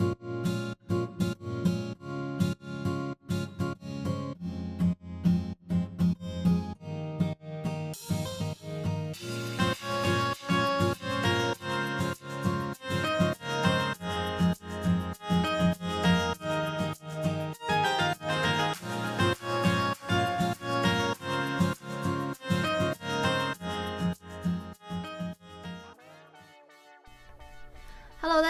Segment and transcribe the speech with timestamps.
[0.00, 0.39] you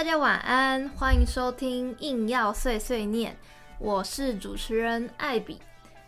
[0.00, 3.36] 大家晚安，欢迎收听硬要碎碎念，
[3.78, 5.60] 我是主持人艾比。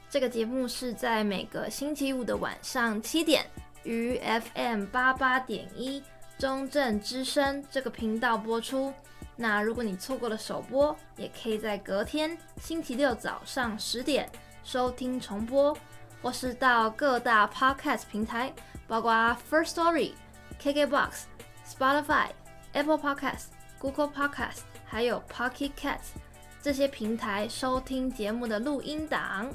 [0.09, 3.45] 这个节目是在每个星期五的晚上七点，
[3.83, 4.19] 于
[4.55, 6.03] FM 八八点一
[6.39, 8.91] 中正之声这个频道播出。
[9.37, 14.27] 那如果你错过了首播，也可以在隔天星期六早上十点
[14.65, 15.77] 收听重播，
[16.23, 18.55] 或是到各大 Podcast 平台，
[18.89, 20.13] 包括 First Story、
[20.59, 21.25] KKBox、
[21.69, 22.29] Spotify、
[22.73, 23.49] Apple Podcast、
[23.83, 26.15] Google Podcast，还有 Pocket Cast
[26.63, 29.53] 这些平台收听节目的录音档。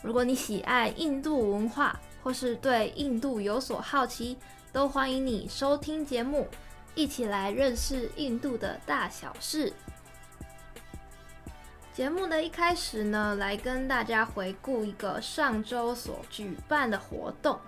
[0.00, 4.38] 如果你喜爱印度文化，或是对印度有所好奇，
[4.72, 6.46] 都欢迎你收听节目，
[6.94, 9.72] 一起来认识印度的大小事。
[11.92, 17.58] 节目的一开始呢，来跟大家回顾一个上周所举办的活动。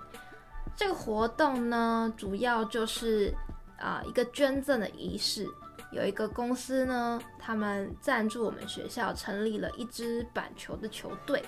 [0.76, 3.34] 这个活动呢，主要就是。
[3.76, 5.46] 啊，一个捐赠的仪式，
[5.94, 11.42] 有一个公司呢，他们赞助我们学校成立了一支板球的球队。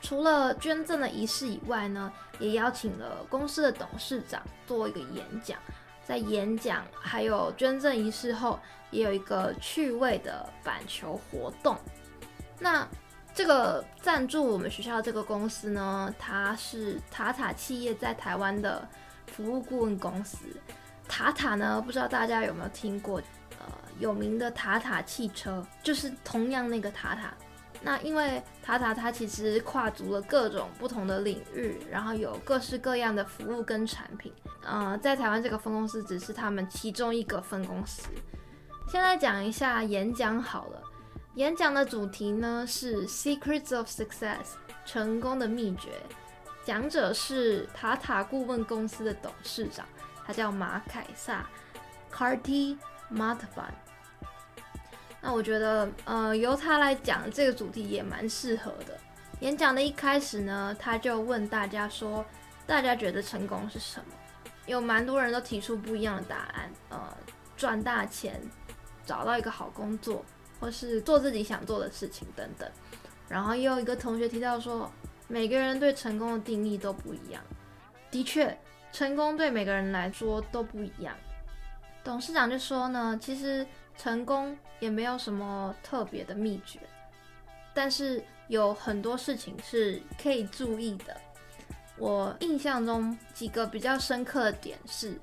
[0.00, 5.56] 除了捐赠的仪式以外呢，也邀请了公司的董事长做一个演讲。
[6.04, 8.58] 在演讲还有捐赠仪式后，
[8.90, 11.78] 也有一个趣味的板球活动。
[12.58, 12.84] 那
[13.32, 18.86] 这个赞助我们学校这个公司呢，它是塔塔企业在台湾的
[19.28, 20.38] 服务顾问公司。
[21.08, 23.22] 塔塔呢，不知道大家有没有听过？
[23.98, 27.32] 有名的塔塔汽车，就是同样那个塔塔。
[27.84, 34.32] 那因为塔塔它其实跨足了各种不同的领域，然后有各式各样的服务跟产品。
[34.62, 38.08] 呃，在台湾这个分公司只是他们其中一个分公司。
[38.88, 40.80] 先来讲一下演讲好了。
[41.34, 44.54] 演讲的主题呢是 Secrets of Success，
[44.84, 45.88] 成功的秘诀。
[46.64, 49.84] 讲者是塔塔顾问公司的董事长。
[50.24, 51.44] 他叫马凯撒
[52.12, 52.76] （Karti）
[55.20, 58.98] 那我觉得，呃，由他来讲这个主题也蛮适合的。
[59.40, 62.24] 演讲的一开始呢，他就问大家说
[62.66, 64.06] ：“大家觉得成功是什么？”
[64.66, 67.16] 有蛮多人都提出不一样的答案，呃，
[67.56, 68.40] 赚大钱、
[69.04, 70.24] 找到一个好工作，
[70.58, 72.68] 或是做自己想做的事情等等。
[73.28, 74.90] 然后也有一个同学提到说，
[75.28, 77.42] 每个人对成功的定义都不一样。
[78.10, 78.58] 的确。
[78.94, 81.16] 成功对每个人来说都不一样。
[82.04, 86.80] 董事长就说呢，其实成功也没有什么特别的秘诀，
[87.72, 91.16] 但是有很多事情是可以注意的。
[91.96, 95.16] 我印象中几个比较深刻的点是，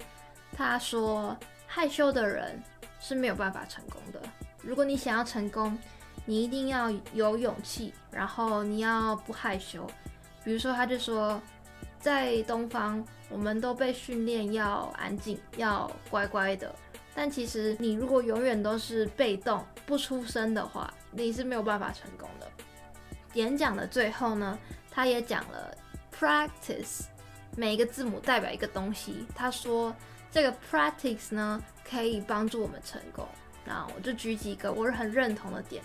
[0.54, 1.38] 他说
[1.68, 2.62] 害羞的人
[3.00, 4.22] 是没有办法成功的。
[4.62, 5.78] 如果你想要成功，
[6.26, 9.86] 你一定要有勇气，然后你要不害羞。
[10.44, 11.42] 比如说，他就说。
[12.00, 16.74] 在东方，我们都被训练要安静，要乖乖的。
[17.14, 22.50] 但其实，你如果永远都是被动、不出声的话，你是没有办法成功的。
[23.34, 24.58] 演讲的最后呢，
[24.90, 25.76] 他也讲了
[26.18, 27.02] practice，
[27.58, 29.26] 每一个字母代表一个东西。
[29.36, 29.94] 他说
[30.32, 33.28] 这个 practice 呢，可以帮助我们成功。
[33.66, 35.84] 那我就举几个我是很认同的点，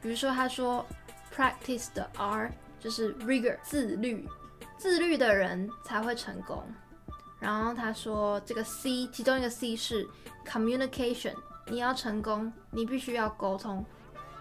[0.00, 0.86] 比如说他说
[1.34, 4.26] practice 的 R 就是 rigor，自律。
[4.76, 6.62] 自律的人才会成功。
[7.38, 10.08] 然后他说，这个 C，其中一个 C 是
[10.46, 11.34] communication。
[11.68, 13.84] 你要成功，你必须要沟通，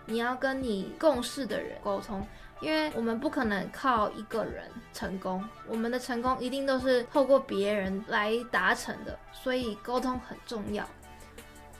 [0.05, 2.25] 你要跟你共事的人沟通，
[2.61, 10.87] 因为我们不可能靠一个人成功，我们的成功一定都是透过别人来达成的，所以沟通很重要。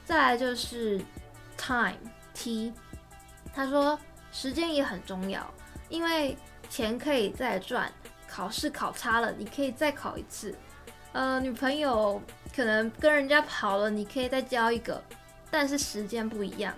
[0.04, 1.00] 再来就是
[1.58, 1.98] time
[2.34, 2.74] T，
[3.53, 3.97] 他说
[4.32, 5.47] 时间也很重要，
[5.90, 6.35] 因为
[6.70, 7.91] 钱可以再赚。
[8.35, 10.53] 考试考差了，你可以再考一次。
[11.14, 12.22] 呃，女朋友
[12.53, 15.02] 可能跟人家跑了，你可以再交一个。
[15.49, 16.76] 但是时间不一样，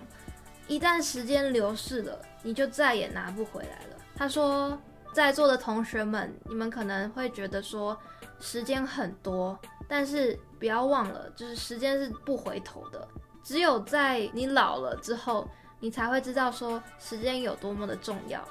[0.68, 3.96] 一旦时间流逝了，你就再也拿不回来了。
[4.14, 4.80] 他说，
[5.12, 7.98] 在座的同学们，你们可能会觉得说
[8.38, 9.58] 时间很多，
[9.88, 13.08] 但是不要忘了，就是时间是不回头的。
[13.42, 15.48] 只有在你老了之后，
[15.80, 18.46] 你才会知道说时间有多么的重要。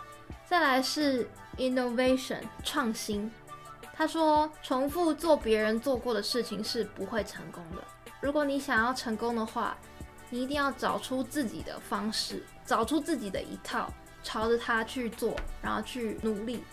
[0.50, 1.28] 再来是
[1.58, 3.30] innovation 创新，
[3.94, 7.84] 他说重复做别人做过的事情是不会成功的。
[8.22, 9.78] 如果你想要成功的话，
[10.30, 13.92] 你一定要找出自己的方式，找出自己的一套，
[14.24, 16.64] 朝着它去做，然后去努力。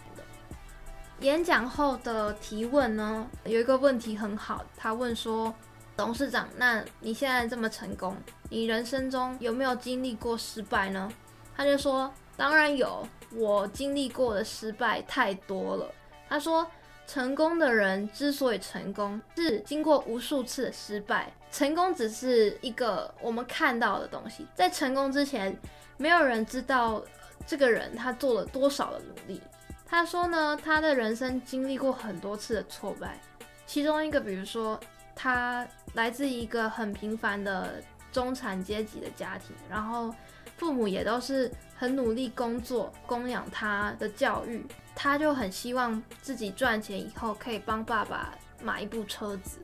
[1.20, 5.52] 演讲后的提问呢，有一个问题很好，他问说
[5.96, 8.16] ：“董事长，那你现在这么成功，
[8.50, 11.10] 你人生中有没有经历过失败呢？”
[11.56, 15.90] 他就说：“当然有，我经历过的失败太多了。”
[16.28, 16.66] 他说
[17.06, 21.32] ：“成功的人之所以成功，是经过无数次的失败。
[21.50, 25.56] 成功只是一个我们看到的东西，在成功之前，
[25.96, 27.02] 没有人知道
[27.46, 29.40] 这个人他做了多少的努力。”
[29.86, 33.20] 他说呢，他的人生经历过很多次的挫败，
[33.64, 34.80] 其中一个，比如说，
[35.14, 37.80] 他来自一个很平凡的
[38.10, 40.12] 中产阶级的家庭，然后
[40.56, 44.64] 父母也都是很努力工作供养他的教育，
[44.94, 49.58] 他就很希望自己赚钱以后可以帮爸爸买一部车子。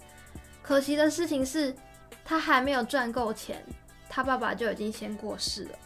[0.62, 1.74] 可惜的事情是，
[2.24, 3.64] 他还没有赚够钱，
[4.08, 5.78] 他爸爸就已经先过世了。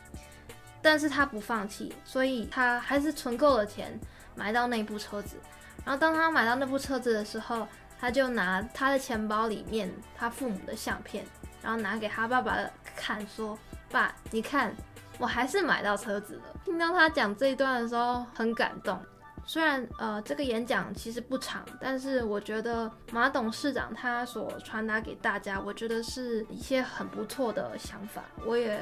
[0.82, 3.98] 但是他不放弃，所以他还是存够了钱。
[4.36, 5.36] 买到那部车子，
[5.84, 7.68] 然后当他买到那部车子的时候，
[8.00, 11.24] 他就拿他的钱包里面他父母的相片，
[11.62, 12.58] 然后拿给他爸爸
[12.96, 13.56] 看，说
[13.92, 14.74] ：“爸，你看，
[15.18, 19.00] 我还是买到车子了。”听到他讲这一段的时候，很感动。
[19.46, 28.80] 虽然呃这个演讲其实不长，但是我觉得马董事长他所传达给大家，我觉得是一些很不错的想法，我也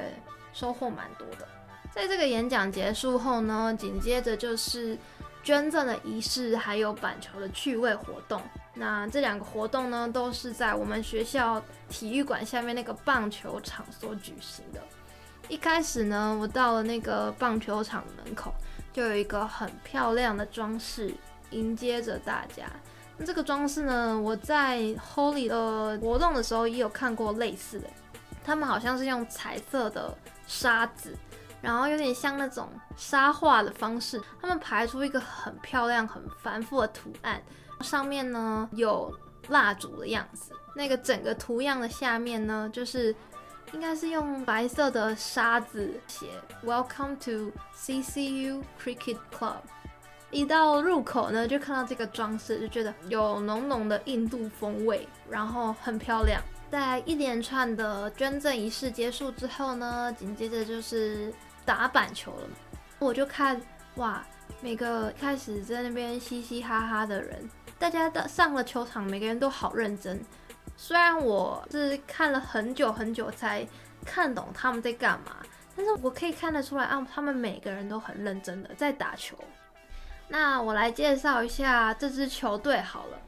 [0.53, 1.47] 收获蛮多的。
[1.91, 4.99] 在这个演讲结束后呢，紧接着就是。
[5.45, 8.41] 捐赠的仪式，还有板球的趣味活动。
[8.75, 14.81] 那这两个活动呢，都是在我们学校体育馆下面那个棒球场所举行的。
[15.49, 18.53] 一开始呢，我到了那个棒球场门口，
[18.93, 21.15] 就有一个很漂亮的装饰
[21.51, 22.65] 迎接着大家。
[23.19, 24.79] 那这个装饰呢，我在
[25.15, 27.87] Holy 的活动的时候也有看过类似的，
[28.43, 30.17] 他们好像是用彩色的
[30.47, 31.17] 沙子。
[31.61, 37.41] 然后有点像那种沙画的方式，他们排出一个很漂亮、很繁复的图案，
[37.83, 39.17] 上面呢有
[39.49, 40.53] 蜡烛的样子。
[40.75, 43.15] 那个整个图样的下面呢，就是
[43.73, 46.27] 应该是用白色的沙子写
[46.65, 49.57] “Welcome to CCU Cricket Club”。
[50.31, 56.41] 一到入口呢，就看到这个装饰，就觉得有浓浓的印度风味，然后很漂亮。
[56.71, 61.33] 在一连串的捐赠仪式结束之后呢，紧接着就是。
[61.65, 62.49] 打板球了，
[62.99, 63.63] 我就看
[63.95, 64.21] 哇，
[64.61, 67.49] 每个开始在那边嘻嘻哈哈的人，
[67.79, 70.21] 大家的上了球场，每个人都好认真。
[70.77, 73.67] 虽然我是看了很久很久才
[74.05, 75.37] 看懂他们在干嘛，
[75.77, 79.37] 但是我可以看得出来啊，他们每个人都很认真的在打球。
[80.29, 83.19] 那我来介绍一下这支球队好了，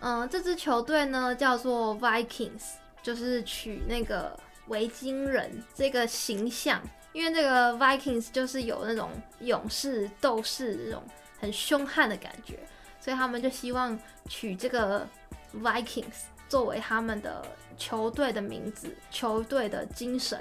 [0.00, 2.62] 嗯，这支球队呢叫做 Vikings，
[3.02, 4.38] 就是取那个
[4.68, 6.80] 维京人这个形象。
[7.14, 11.02] 因为这个 Vikings 就是有那种勇士、斗士这种
[11.40, 12.58] 很凶悍的感觉，
[13.00, 13.98] 所以他们就希望
[14.28, 15.08] 取这个
[15.56, 17.44] Vikings 作为他们的
[17.76, 20.40] 球队的名字、球队的精神。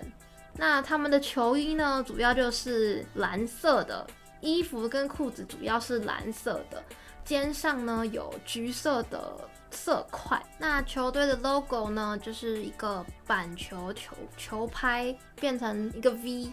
[0.60, 4.08] 那他们的球衣呢，主要就是蓝色的，
[4.42, 6.82] 衣服跟裤子主要是蓝色的，
[7.24, 9.38] 肩上呢有橘色的
[9.70, 10.42] 色块。
[10.58, 16.52] 那球队的 logo 呢，就是一个板球球球拍变成一个 V，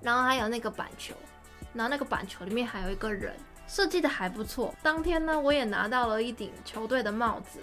[0.00, 1.14] 然后还有那个板球，
[1.72, 3.36] 然后那个板球里面还有一个人，
[3.68, 4.74] 设计的还不错。
[4.82, 7.60] 当天呢，我也拿到了一顶球队的帽子。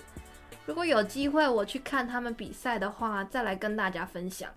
[0.65, 4.49] 如果有机会我去看他们比赛的话，再来跟大家分享。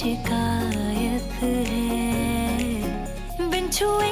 [0.00, 1.50] शिकायत है।
[3.50, 4.09] बिन छुए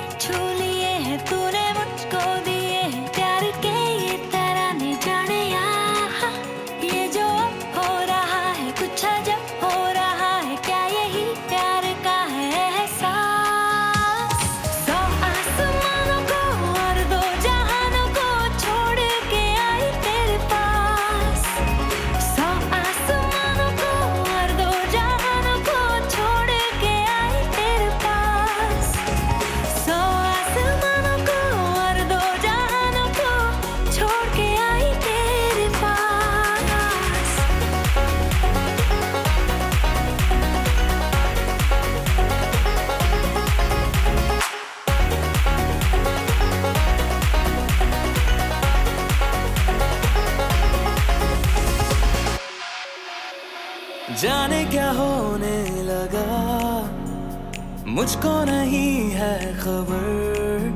[57.99, 60.67] मुझको नहीं है खबर।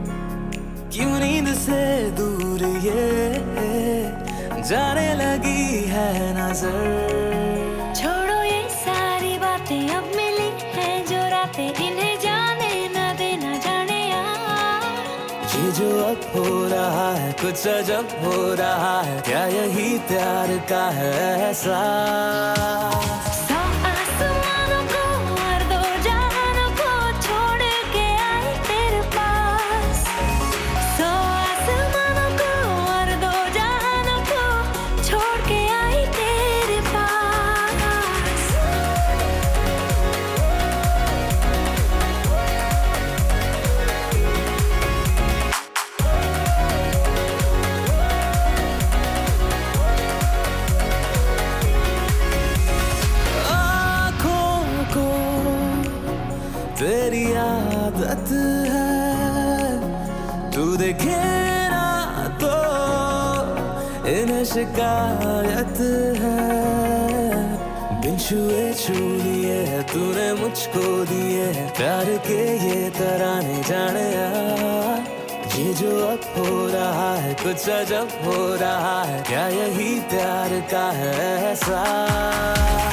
[0.94, 1.82] क्यों नींद से
[2.18, 3.04] दूर ये
[4.70, 6.80] जाने लगी है नज़र?
[8.00, 14.00] छोड़ो ये सारी बातें अब मिली हैं जो रातें इन्हें जाने न देना जाने
[15.54, 20.84] ये जो अब हो रहा है कुछ अजब हो रहा है क्या यही प्यार का
[20.98, 23.01] है एहसास
[77.64, 82.91] रहा है रहा है क्या यही प्यार का है एहसास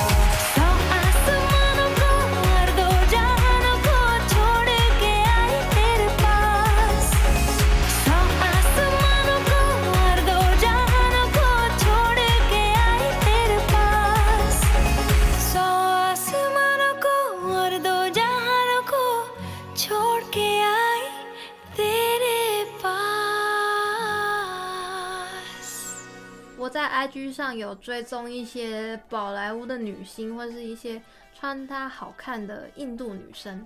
[27.00, 31.02] IG 上有追踪一些宝莱坞的女星，或是一些
[31.34, 33.66] 穿搭好看的印度女生，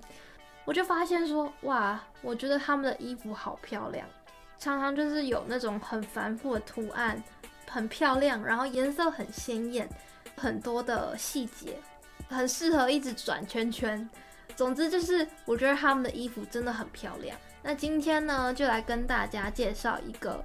[0.64, 4.06] 我就发现说，哇，我觉得她们的衣服好漂亮，
[4.56, 7.20] 常常就是有那种很繁复的图案，
[7.68, 9.88] 很漂亮，然后颜色很鲜艳，
[10.36, 11.76] 很多的细节，
[12.28, 14.08] 很适合一直转圈圈。
[14.54, 17.36] 总之就是，我觉得她们的衣服真的很漂亮。
[17.64, 20.40] 那今天呢，就来跟大家介绍一个。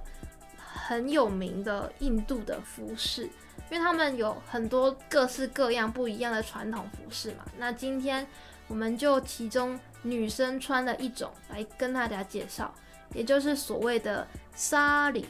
[0.86, 3.24] 很有名的印度的服饰，
[3.70, 7.44] 因为他们有很多各式各样不一样的传统服饰嘛。
[7.58, 8.26] 那今天
[8.66, 12.74] 我们就其中女生穿的一种来跟大家介绍，
[13.14, 15.26] 也就是所谓的纱丽，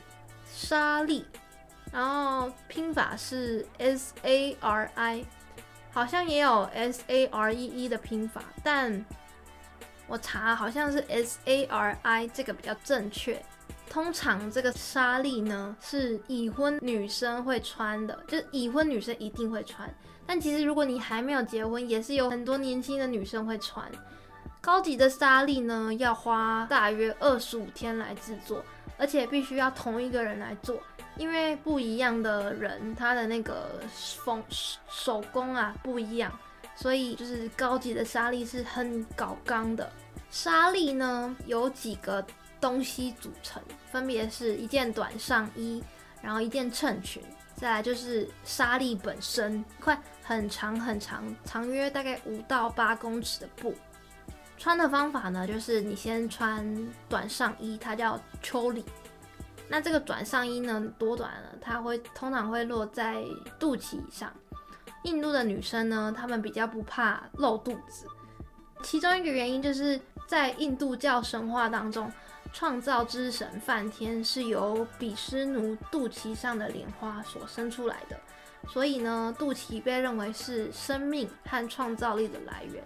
[0.53, 1.27] 纱丽，
[1.93, 5.25] 然后拼法是 S A R I，
[5.91, 9.05] 好像也有 S A R E E 的拼法，但
[10.07, 13.43] 我查好像是 S A R I 这个比较正确。
[13.91, 19.93] 通常这个纱丽呢是已婚女生会穿的，就是已婚女生一定会穿。
[20.25, 23.91] 但其实如果你还没有结婚，也是有很多年轻的女生会穿。
[24.61, 28.65] 高级的纱丽呢要花大约二十五天来制作，
[28.97, 30.81] 而且必须要同一个人来做，
[31.17, 33.81] 因为不一样的人他的那个
[34.25, 34.41] 缝
[34.89, 36.31] 手工啊不一样，
[36.77, 39.91] 所以就是高级的纱丽是很搞刚的。
[40.31, 42.25] 纱丽呢有几个。
[42.61, 45.83] 东西组成分别是一件短上衣，
[46.21, 47.23] 然后一件衬裙，
[47.55, 53.75] 再来就是纱丽本身，一块很长很长，长约大概五到八公尺的布。
[54.59, 56.63] 穿的方法呢，就是你先穿
[57.09, 58.85] 短上衣，它叫秋里。
[59.69, 61.59] 那这个短上衣呢，多短呢？
[61.61, 63.25] 它会通常会落在
[63.59, 64.31] 肚脐以上。
[65.05, 68.07] 印度的女生呢，她们比较不怕露肚子，
[68.83, 72.13] 其中一个原因就是在印度教神话当中。
[72.53, 78.19] 创造之神梵天是由比湿奴肚脐上的莲花所生出来的，
[78.69, 82.83] 所以呢，肚脐被认为是生命和创造力的来源。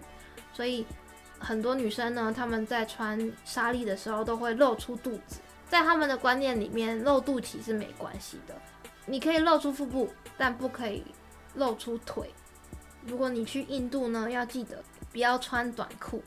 [0.53, 0.85] 所以
[1.39, 5.41] 很多女生呢，她们在穿纱丽的时候都会露出肚子。
[5.67, 8.55] 在他们的观念里面，露肚脐是没关系的，
[9.07, 11.03] 你可以露出腹部，但不可以
[11.55, 12.31] 露出腿。
[13.03, 14.81] 如果你去印度呢，要记得
[15.11, 16.23] 不要穿短裤。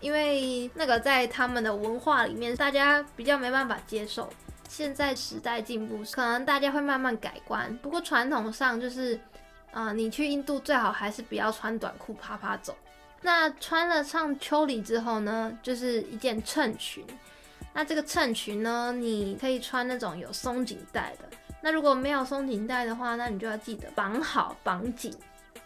[0.00, 4.28] 因为那个在他们的文化里面，大家比较没办法接受。
[4.68, 7.74] 现在时代进步，可能大家会慢慢改观。
[7.78, 9.18] 不过传统上就是，
[9.72, 12.76] 啊、你去印度最好还是不要穿短裤啪啪走。
[13.22, 17.04] 那穿了上秋里之后呢，就是一件衬裙。
[17.72, 21.28] 那这个衬裙呢，你可以穿那种有松紧带的。
[21.62, 25.14] 那如果没有松紧带的话，那你就要记得绑好绑紧。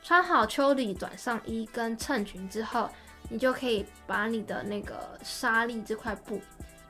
[0.03, 2.89] 穿好秋里短上衣跟衬裙之后。
[3.31, 6.43] 你就可以把你的那个沙粒这块布，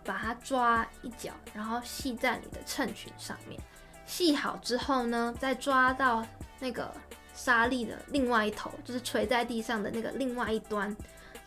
[0.03, 3.61] 把它抓一角，然后系在你的衬裙上面。
[4.07, 6.27] 系好之后呢，再抓到
[6.59, 6.93] 那个
[7.35, 10.97] 沙粒的另外一头，就是垂在地上的那个另外一端。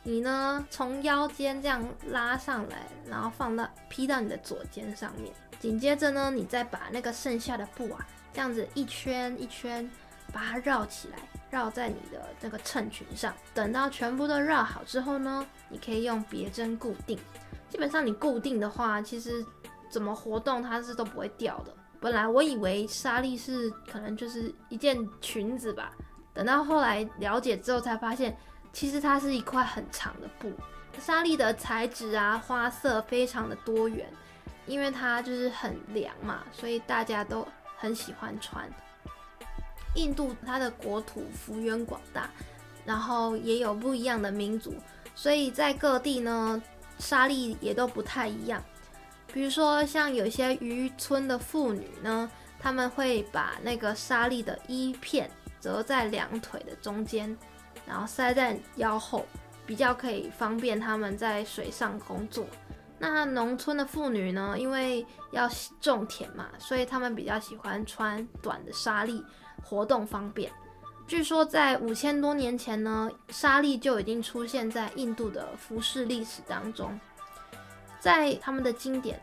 [0.03, 5.33] 你呢，从腰间这样拉上来，然后放到披到你的左肩上面。
[5.59, 9.89] 紧接着呢，你再把那个剩下的布啊，这样子一圈一圈
[10.33, 13.33] 把它绕起来，绕在你的那个衬裙上。
[13.53, 17.17] 等到全部都绕好之后呢，你可以用别针固定。
[17.69, 19.45] 基本上你固定的话，其实
[19.89, 21.73] 怎么活动它是都不会掉的。
[22.01, 25.93] 本来我以为纱丽是可能就是一件裙子吧，
[26.33, 28.35] 等到后来了解之后才发现。
[28.75, 30.51] 其实它是一块很长的布，
[30.97, 34.11] 纱丽的材质啊，花色非常的多元，
[34.65, 37.47] 因为它就是很凉嘛，所以大家都
[37.77, 38.67] 很喜欢穿。
[39.95, 42.29] 印度它的国土幅员广大，
[42.85, 44.73] 然后也有不一样的民族，
[45.15, 46.61] 所以在各地呢，
[46.99, 48.63] 纱丽也都不太一样。
[49.33, 57.35] 比如说像有些渔村的妇女呢，他们会把那个纱丽的衣片折在两腿的中间。
[57.85, 59.25] 然后塞在腰后，
[59.65, 62.45] 比较可以方便他们在水上工作。
[62.97, 65.49] 那农村的妇女呢，因为要
[65.81, 69.21] 种田嘛，所以他们比较喜欢穿短的纱丽，
[69.63, 70.51] 活动方便。
[71.07, 76.99] 据说在五千多年前呢，纱丽就已经出现在印度的服饰历史当中，
[77.99, 79.17] 在他们的经典《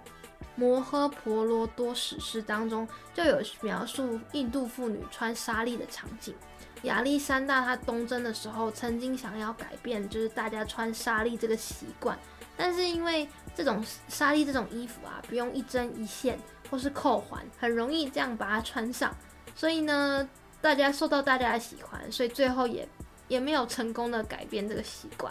[0.57, 6.35] 摩诃婆罗多史诗》当中，就有描述印度妇女穿纱丽的场景。
[6.83, 12.19] 亚历山大他东征的时候，曾经想要改变，就是大家穿纱丽这个习惯，
[12.57, 16.39] 但是因为这种纱丽这种衣服啊，不用一针一线
[16.71, 19.15] 或是扣环，很容易这样把它穿上，
[19.61, 20.27] 所以呢，
[20.63, 22.89] 大家受到大家的喜欢，所以最后也
[23.29, 25.31] 也没有成功的改变这个习惯。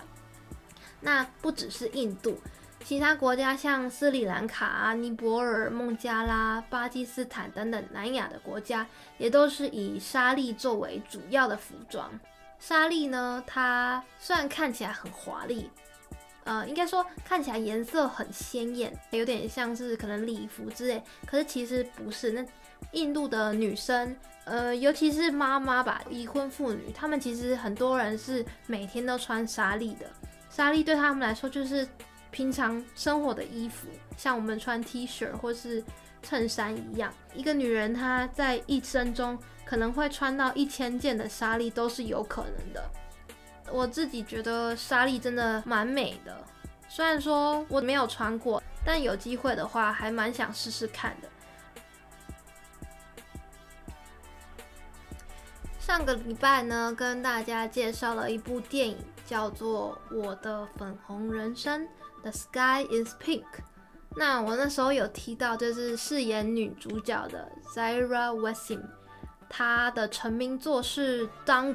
[1.02, 2.40] 那不只是印度。
[2.84, 8.86] 其他国家像斯里兰卡、尼泊尔、孟加拉、巴基斯坦等等南亚的国家，
[9.18, 12.08] 也都是以纱丽作为主要的服装。
[12.60, 15.72] 纱丽呢，它虽然看起来很华丽，
[16.44, 22.32] 呃，应该说看起来颜色很鲜艳，有点像是可能礼服之类，可是其实不是。
[22.32, 22.46] 那
[22.92, 24.16] 印度的女生，
[24.46, 30.06] 呃，尤其是妈妈吧，已婚妇女，她们其实很多人是每天都穿纱丽的。
[30.50, 31.88] 纱丽对她们来说就是。
[32.32, 35.84] 平常生活的衣服，像我们穿 T 恤或是
[36.22, 42.88] 衬衫一样，一个女人她在一生中可能会穿到一千件的纱丽都是有可能的。
[43.72, 46.40] 我自己觉得纱丽真的蛮美的，
[46.88, 51.28] 虽然说我没有穿过，但有机会的话还蛮想试试看的。
[55.90, 61.82] 上个礼拜呢，跟大家介绍了一部电影，叫做《我的粉红人生》。
[62.22, 63.44] The sky is pink。
[64.16, 68.84] 那我那时候有提到，就是饰演女主角的 Zaira Wessim，
[69.50, 71.74] 她的成名作是《Dangal》。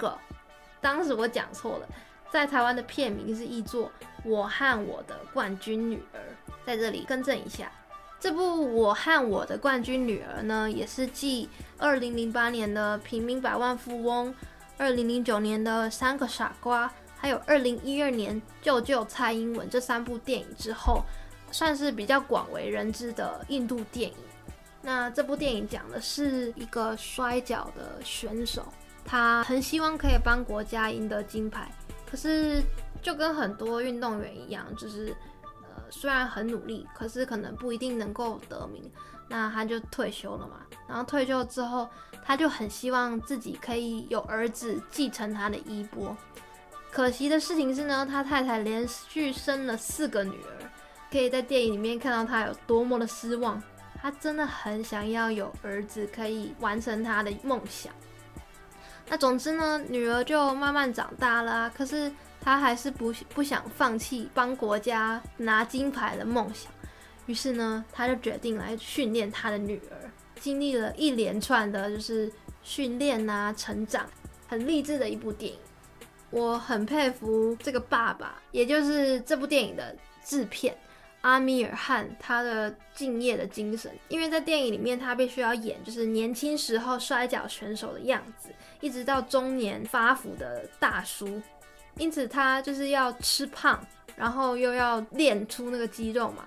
[0.81, 1.89] 当时我讲错了，
[2.31, 3.89] 在台湾的片名是译作
[4.25, 6.21] 《我和我的冠军女儿》。
[6.65, 7.69] 在这里更正一下，
[8.25, 11.47] 这部《我和我的冠军女儿》呢，也是继
[11.79, 14.35] 2008年的《平民百万富翁》、
[14.83, 16.89] 2009年的《三个傻瓜》。
[17.19, 21.03] 还有二零一二年《救救蔡英文》这三部电影之后，
[21.53, 24.17] 算是比较广为人知的印度电影。
[24.81, 28.65] 那这部电影讲的是一个摔跤的选手，
[29.05, 31.71] 他很希望可以帮国家赢得金牌，
[32.11, 32.63] 可是
[33.03, 35.15] 就跟很多运动员一样，就是
[35.91, 38.91] 虽然很努力，可是可能不一定能够得名。
[39.27, 41.89] 那他就退休了嘛，然后退休之后，
[42.23, 46.15] 他就很希望自己可以有儿子继承他的衣钵。
[46.91, 50.71] 可惜的事情是呢，他太太连续生了四个女儿，
[51.11, 53.61] 可以在电影里面看到他有多么的失望。
[54.01, 57.91] 他真的很想要有儿子，可以完成他的梦想。
[59.09, 62.13] 那总之呢，女儿就慢慢长大了，可是
[62.45, 66.71] 他还是不不想放弃帮国家拿金牌的梦想。
[67.25, 72.31] 于是呢，他就决定来训练他的女儿，经历了一连串的就是
[72.63, 74.07] 训练啊、成长，
[74.47, 75.59] 很励志的一部电影。
[76.29, 80.77] 我很佩服这个爸爸，也就是这部电影的制片
[81.23, 83.91] 阿米尔汗，他的敬业的精神。
[84.09, 91.41] 因为在电影里面，他必须要演就是年轻时候摔跤选手的样子，一直到中年发福的大叔，
[91.97, 93.79] 因此他就是要吃胖，
[94.17, 96.45] 然后又要练出那个肌肉嘛。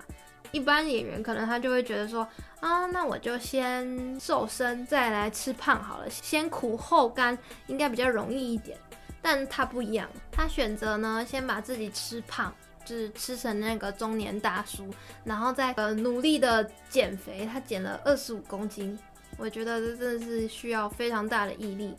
[0.50, 2.26] 一般演员可能他就会觉得说
[2.60, 8.78] 啊，那我就先瘦身，再来吃胖好了，先苦后甘，应该比较容易一点。
[9.20, 14.88] 但他不一样，他选择呢，先把自己吃胖，就是吃成那个中年大叔，
[15.22, 17.46] 然后再呃努力的减肥。
[17.52, 18.98] 他减了二十五公斤，
[19.36, 21.94] 我觉得这真的是需要非常大的毅力。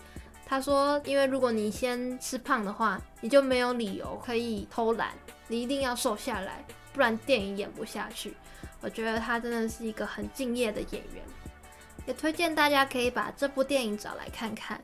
[0.50, 5.14] 他说，因为如果你先吃胖的话，你就没有理由可以偷懒，
[5.48, 8.34] 你一定要瘦下来，不然电影演不下去。
[8.82, 11.24] 我觉得他真的是一个很敬业的演员，
[12.08, 14.84] 也推荐大家可以把这部电影找来看看。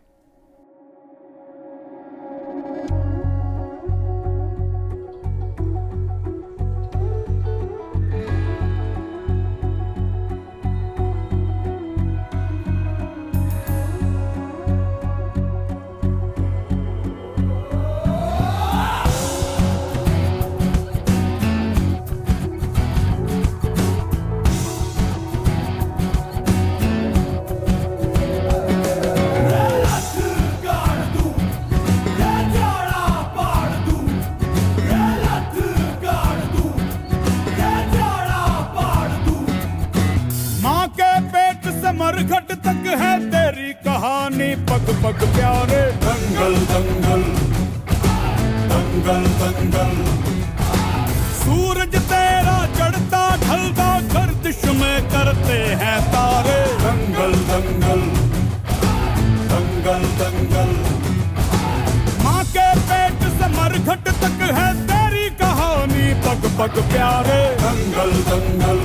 [66.65, 68.79] पग प्यारे। दंगल दंगल।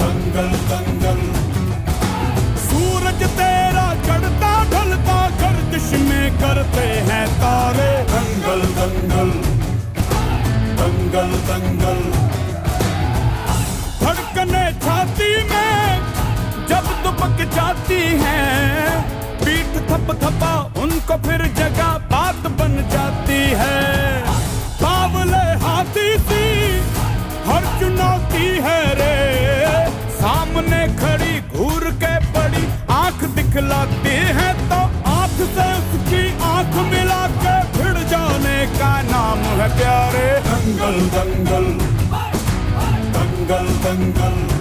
[0.00, 1.20] दंगल दंगल।
[2.64, 9.30] सूरज तेरा चढ़ता ढलता गर्दिश में करते हैं तारे। दंगल दंगल।
[10.80, 12.02] दंगल दंगल।
[14.02, 16.00] धड़कने छाती में
[16.68, 18.42] जब दुबक जाती है
[19.44, 21.96] पीठ थप थपा उनको फिर जगह
[30.66, 37.56] सामने खड़ी घूर के पड़ी। आँख दिखलाती है तो आँख से उसकी आँख मिला के
[37.76, 41.72] फिर जाने का नाम है प्यारे। दंगल दंगल।
[43.14, 44.55] दंगल दंगल। सूरज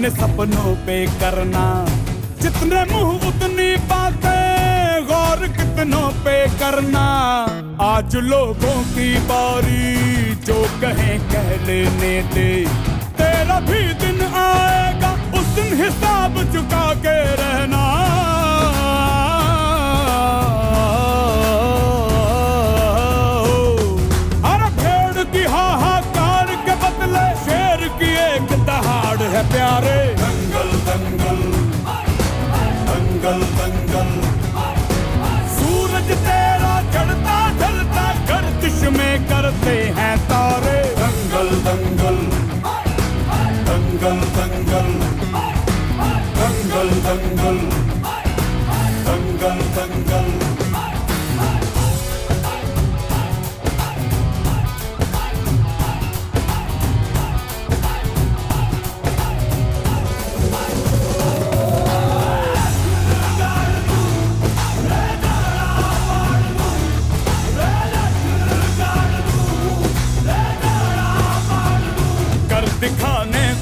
[0.00, 1.62] अपने सपनों पे करना।
[2.40, 7.04] जितने मुँह उतनी बातें गौर कितनों पे करना।
[7.80, 12.48] आज लोगों की बारी, जो कहे कह लेने दे
[13.20, 17.89] तेरा भी दिन आएगा, उस दिन हिसाब चुका के रहना।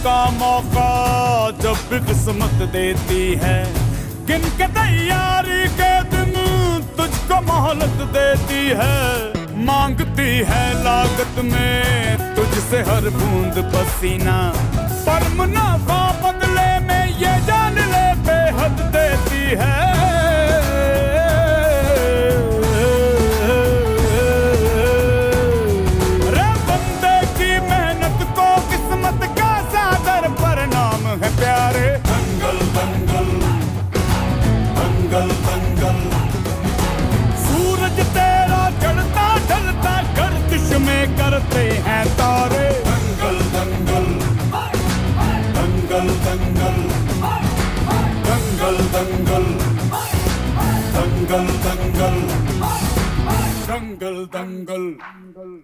[0.04, 0.90] का मौका
[1.62, 3.56] जब भी किस्मत देती है।
[4.26, 6.32] गिन के तैयारी के दिन
[6.96, 14.38] तुझको मोहलत देती है। मांगती है लागत में तुझसे हर बूंद पसीना।
[15.06, 19.97] पर मुनाफा बदले में ये जान ले बेहद देती है।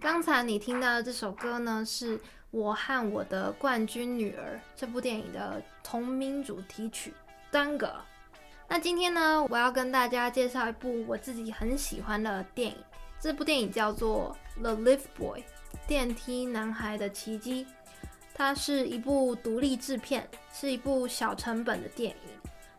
[0.03, 7.11] 刚才你听到的这首歌呢，是我和我的冠军女儿这部电影的同名主题曲
[7.50, 7.87] 《单个》。
[8.68, 12.77] 那今天呢，我要跟大家介绍一部我自己很喜欢的电影。
[13.18, 15.40] 这部电影叫做《The Lift Boy》
[15.88, 17.66] 电梯男孩的奇迹。
[18.35, 22.34] 它是一部独立制片，是一部小成本的电影。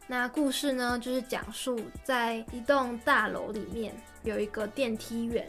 [0.08, 5.48] 那故事呢，就是讲述在一栋大楼里面有一个电梯员。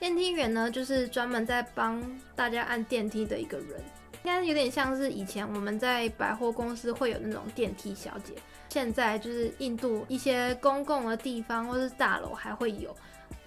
[0.00, 2.02] 电梯员呢，就是专门在帮
[2.34, 3.80] 大家按电梯的一个人，
[4.12, 8.34] 应该有点像是以前我们在百货公司会有那种电梯小姐。
[8.68, 12.94] 现在就是印度一些公共的地方或是大楼还会有，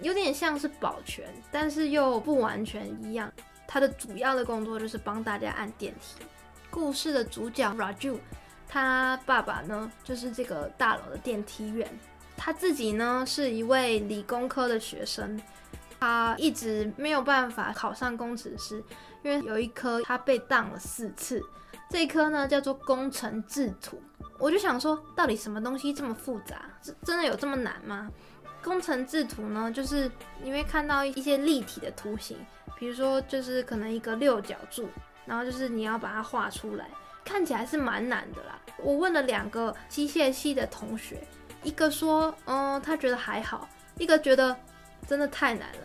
[0.00, 3.30] 有点像是保全，但是又不完全一样。
[3.66, 6.24] 他的主要的工作就是帮大家按电梯。
[6.70, 8.16] 故事的主角 Raju，
[8.68, 11.88] 他爸爸呢就是这个大楼的电梯员，
[12.36, 15.40] 他自己呢是一位理工科的学生。
[16.00, 18.80] 他一直没有办法考上工程师，
[19.24, 21.42] 因为有一科他被当了四次。
[21.90, 24.00] 这一科呢叫做工程制图。
[24.38, 26.70] 我就想说，到底什么东西这么复杂？
[26.80, 28.08] 真真的有这么难吗？
[28.62, 30.08] 工程制图呢，就是
[30.40, 32.36] 你会看到一些立体的图形，
[32.76, 34.88] 比如说就是可能一个六角柱，
[35.26, 36.88] 然后就是你要把它画出来，
[37.28, 38.58] 看起来是蛮难的啦。
[38.78, 41.22] 我问了两个机械系的同学，
[41.62, 44.56] 一个说，嗯，他觉得还好，一个觉得
[45.06, 45.80] 真的太难了。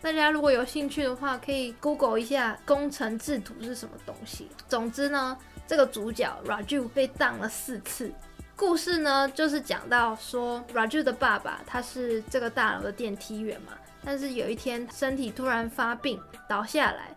[0.00, 4.48] 大家如果有兴趣的话，可以 Google 一下工程制图是什么东西。
[4.68, 8.12] 总之呢，这个主角 Raju 被当了四次。
[8.54, 13.72] 故事呢，就是讲到说 Raju 的爸爸他是这个大楼的电梯员嘛，
[14.04, 17.16] 但是有一天身体突然发病倒下来，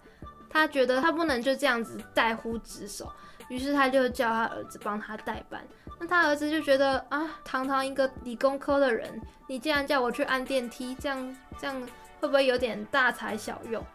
[0.49, 3.11] 他觉得他不能就这样子怠忽职守，
[3.49, 5.61] 于是他就叫他儿子帮他代班。
[5.99, 11.89] 那他儿子就觉得啊，堂堂一个理工科的人，你竟然叫我去按电梯，这样这样。
[12.19, 13.85] 会不会有点大材小用？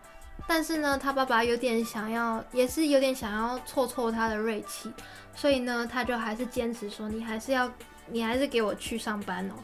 [0.46, 4.92] 但是呢，他爸爸有点想要，也是有点想要挫挫他的锐气，
[5.34, 7.68] 所以呢，他就还是坚持说：“你还是要，
[8.06, 9.54] 你还是给我去上班哦。”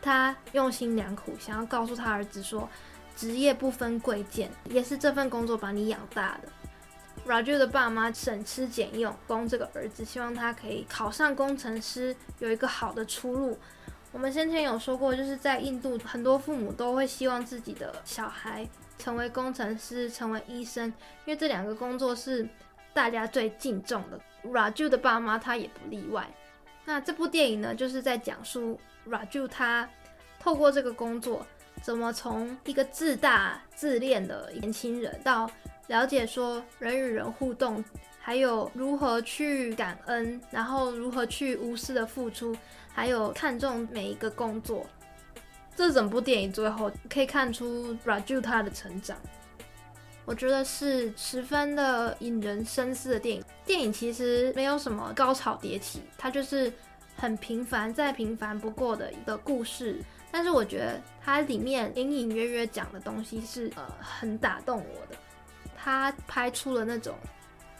[0.00, 2.70] 他用心良苦，想要告诉他儿子说
[3.16, 6.48] ：“职业不分贵贱，也是这份工作把你养大的。”
[7.26, 13.58] Raju 的爸妈省吃俭用供这个儿子，希望他可以考上工程师，有一个好的出路。
[14.12, 18.64] 我们先前有说过，就是在印度，很多父母都会希望自己的小孩
[18.96, 20.86] 成为工程师、成为医生，
[21.24, 22.48] 因为这两个工作是
[22.94, 24.20] 大家最敬重的。
[24.48, 26.30] Raju 的爸妈他也不例外。
[26.84, 29.88] 那这部电影呢，就是在讲述 Raju 他
[30.38, 31.44] 透过这个工作，
[31.86, 35.48] 怎么从一个自大自恋的年轻人，到
[35.86, 37.84] 了解说人与人互动，
[38.18, 42.56] 还有如何去感恩，然后如何去无私的付出。
[42.92, 44.84] 还有看重每一个工作，
[45.76, 49.16] 这整部电影最后可以看出 Raju 他的成长，
[50.24, 53.44] 我觉得是十分的引人深思的电影。
[53.64, 56.72] 电影其实没有什么高潮迭起，它就是
[57.14, 60.00] 很平凡再平凡不过的一个故事。
[60.36, 65.16] 但是我觉得它里面隐隐约约讲的东西是呃很打动我的，
[65.74, 67.14] 它拍出了那种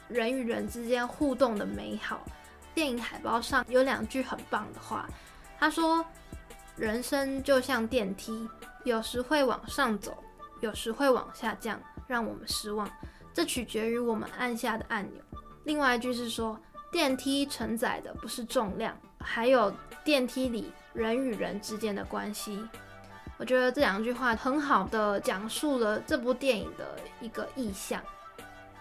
[0.09, 2.25] 人与人之间互动的美好。
[2.75, 5.07] 电影海报上有两句很棒的话，
[5.59, 6.03] 他说
[6.77, 8.49] ：“人生就像电梯，
[8.85, 10.17] 有时会往上走，
[10.63, 12.91] 有时会往下降，让我们失望。
[13.35, 15.23] 这取决于我们按下的按钮。”
[15.65, 16.59] 另外一句是说
[16.91, 19.71] ：“电梯承载的不是重量，还有
[20.03, 22.67] 电梯里人与人之间的关系。”
[23.39, 28.03] 我觉得这两句话很好的讲述了这部电影的一个意象。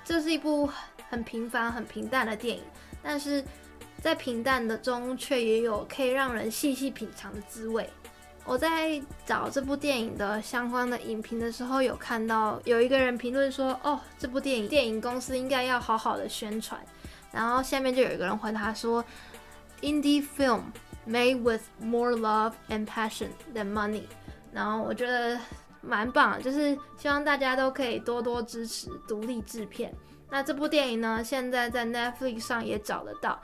[0.04, 0.70] 这是一部
[1.10, 2.64] 很平凡、很平淡的电影，
[3.04, 3.44] 但是。
[4.02, 7.90] 在平淡的中，却也有可以让人细细品尝的滋味。
[8.44, 16.80] 我在找这部电影的相关的影评的时候，有看到有一个人评论说：“哦，这部电影电影公司应该要好好的宣传。”
[17.34, 19.04] 然后下面就有一个人回答说
[19.82, 20.66] ：“Indie film
[21.08, 24.04] made with more love and passion than money。”
[24.52, 25.40] 然后我觉得
[25.82, 29.94] 蛮棒，就是希望大家都可以多多支持独立制片。
[30.30, 33.40] 那这部电影呢，现在在 Netflix 上也找得到。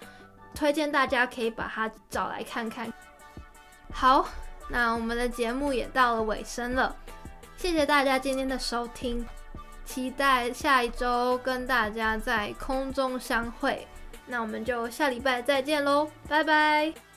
[0.54, 2.92] 推荐大家可以把它找来看看。
[3.94, 4.28] 好，
[4.70, 6.96] 那我们的节目也到了尾声了，
[7.56, 9.26] 谢谢大家今天的收听，
[9.86, 13.88] 期待下一周跟大家在空中相会。
[14.26, 17.11] 那我们就下礼拜再见喽，拜拜。